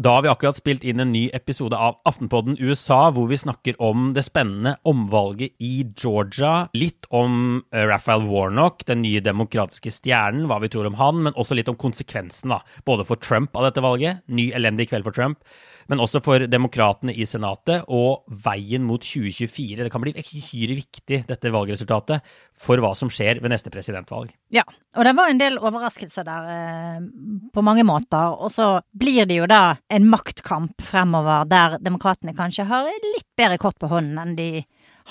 [0.00, 3.76] Da har vi akkurat spilt inn en ny episode av Aftenpodden USA, hvor vi snakker
[3.84, 6.70] om det spennende omvalget i Georgia.
[6.72, 11.36] Litt om eh, Raphael Warnock, den nye demokratiske stjernen, hva vi tror om han, men
[11.36, 12.62] også litt om konsekvensen, da.
[12.88, 15.44] Både for Trump av dette valget, ny elendig kveld for Trump,
[15.92, 19.82] men også for demokratene i Senatet og veien mot 2024.
[19.82, 22.24] Det kan bli uhyre viktig, dette valgresultatet,
[22.56, 24.32] for hva som skjer ved neste presidentvalg.
[24.54, 24.64] Ja,
[24.96, 27.04] og det var en del overraskelser der eh,
[27.52, 28.32] på mange måter.
[28.38, 33.58] Og så blir det jo da en maktkamp fremover der demokratene kanskje har litt bedre
[33.60, 34.50] kort på hånden enn de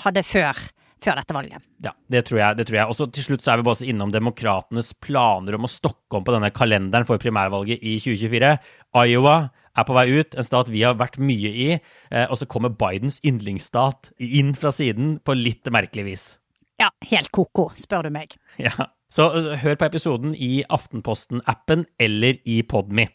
[0.04, 0.58] hadde før
[1.00, 1.64] før dette valget.
[1.84, 2.56] Ja, det tror jeg.
[2.58, 2.92] det tror jeg.
[2.92, 6.26] Og så til slutt så er vi bare innom demokratenes planer om å stokke om
[6.26, 8.52] på denne kalenderen for primærvalget i 2024.
[9.06, 9.36] Iowa
[9.78, 11.70] er på vei ut, en stat vi har vært mye i.
[12.10, 16.26] Eh, og så kommer Bidens yndlingsstat inn fra siden på litt merkelig vis.
[16.80, 18.36] Ja, helt ko-ko, spør du meg.
[18.60, 23.08] Ja, Så uh, hør på episoden i Aftenposten-appen eller i Podme.